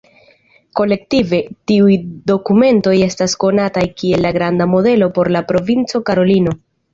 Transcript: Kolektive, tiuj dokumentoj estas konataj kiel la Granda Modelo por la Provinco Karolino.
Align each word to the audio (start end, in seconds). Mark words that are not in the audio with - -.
Kolektive, 0.77 1.41
tiuj 1.71 1.97
dokumentoj 2.31 2.93
estas 3.09 3.37
konataj 3.45 3.85
kiel 4.01 4.25
la 4.27 4.33
Granda 4.39 4.69
Modelo 4.73 5.11
por 5.19 5.31
la 5.37 5.45
Provinco 5.53 6.03
Karolino. 6.11 6.57